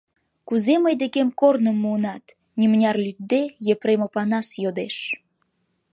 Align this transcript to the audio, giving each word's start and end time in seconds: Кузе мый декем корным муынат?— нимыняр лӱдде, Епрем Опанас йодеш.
Кузе 0.47 0.75
мый 0.83 0.95
декем 1.01 1.29
корным 1.39 1.77
муынат?— 1.83 2.25
нимыняр 2.59 2.95
лӱдде, 3.05 3.41
Епрем 3.73 4.01
Опанас 4.07 4.47
йодеш. 4.63 4.97